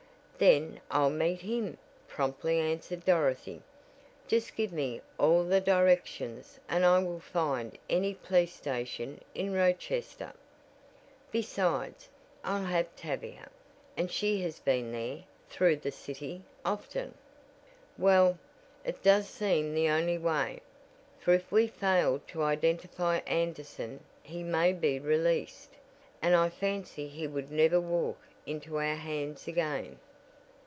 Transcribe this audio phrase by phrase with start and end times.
[0.41, 3.61] "Then I'll meet him," promptly answered Dorothy.
[4.27, 10.33] "Just give me all the directions and I will find any police station in Rochester.
[11.31, 12.09] Besides,
[12.43, 13.49] I'll have Tavia,
[13.95, 17.13] and she has been there through the city often."
[17.99, 18.39] "Well,
[18.83, 20.61] it does seem the only way,
[21.19, 25.73] for if we fail to identify Anderson he may be released,
[26.19, 29.99] and I fancy he would never walk into our hands again."